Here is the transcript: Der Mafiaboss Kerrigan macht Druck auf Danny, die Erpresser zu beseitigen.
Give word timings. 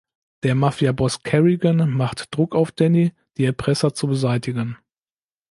Der 0.41 0.55
Mafiaboss 0.55 1.21
Kerrigan 1.21 1.91
macht 1.91 2.35
Druck 2.35 2.55
auf 2.55 2.71
Danny, 2.71 3.13
die 3.37 3.45
Erpresser 3.45 3.93
zu 3.93 4.07
beseitigen. 4.07 4.77